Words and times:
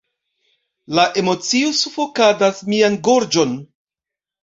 La 0.99 1.03
emocio 1.23 1.69
sufokadas 1.83 2.65
mian 2.73 3.01
gorĝon. 3.13 3.59